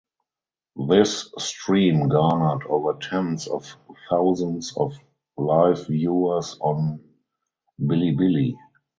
This 0.87 1.31
stream 1.37 2.09
garnered 2.09 2.65
over 2.67 2.97
tens 2.99 3.45
of 3.45 3.77
thousands 4.09 4.75
of 4.75 4.95
live 5.37 5.85
viewers 5.85 6.57
on 6.59 7.01
bilibili. 7.79 8.55